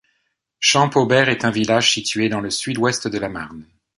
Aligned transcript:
Champaubert 0.59 1.29
est 1.29 1.45
un 1.45 1.51
village 1.51 1.91
situé 1.93 2.27
dans 2.27 2.41
le 2.41 2.49
sud 2.49 2.79
ouest 2.79 3.07
de 3.07 3.19
la 3.19 3.29
Marne. 3.29 3.67